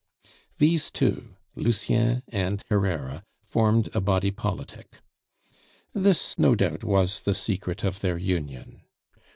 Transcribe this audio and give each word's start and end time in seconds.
These 0.57 0.89
two, 0.89 1.35
Lucien 1.55 2.23
and 2.29 2.63
Herrera, 2.71 3.23
formed 3.43 3.95
a 3.95 4.01
body 4.01 4.31
politic. 4.31 4.95
This, 5.93 6.39
no 6.39 6.55
doubt, 6.55 6.83
was 6.83 7.21
the 7.21 7.35
secret 7.35 7.83
of 7.83 7.99
their 7.99 8.17
union. 8.17 8.81